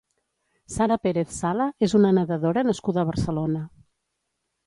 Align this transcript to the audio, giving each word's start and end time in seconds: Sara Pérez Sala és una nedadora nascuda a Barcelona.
Sara 0.75 0.95
Pérez 1.03 1.35
Sala 1.41 1.67
és 1.89 1.93
una 2.01 2.13
nedadora 2.19 2.65
nascuda 2.69 3.03
a 3.05 3.09
Barcelona. 3.13 3.61